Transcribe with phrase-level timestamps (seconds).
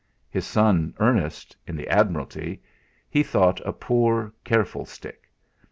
[0.31, 2.63] His son Ernest in the Admiralty
[3.07, 5.29] he thought a poor, careful stick.